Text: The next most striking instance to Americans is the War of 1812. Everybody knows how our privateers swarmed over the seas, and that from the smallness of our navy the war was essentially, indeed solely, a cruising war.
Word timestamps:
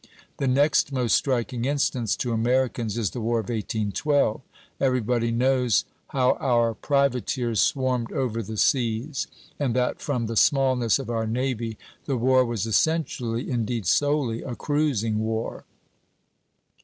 The 0.37 0.47
next 0.47 0.91
most 0.91 1.13
striking 1.13 1.65
instance 1.65 2.15
to 2.15 2.33
Americans 2.33 2.97
is 2.97 3.11
the 3.11 3.21
War 3.21 3.37
of 3.37 3.49
1812. 3.49 4.41
Everybody 4.79 5.29
knows 5.29 5.85
how 6.07 6.37
our 6.39 6.73
privateers 6.73 7.61
swarmed 7.61 8.11
over 8.11 8.41
the 8.41 8.57
seas, 8.57 9.27
and 9.59 9.75
that 9.75 10.01
from 10.01 10.25
the 10.25 10.35
smallness 10.35 10.97
of 10.97 11.11
our 11.11 11.27
navy 11.27 11.77
the 12.05 12.17
war 12.17 12.43
was 12.43 12.65
essentially, 12.65 13.47
indeed 13.51 13.85
solely, 13.85 14.41
a 14.41 14.55
cruising 14.55 15.19
war. 15.19 15.65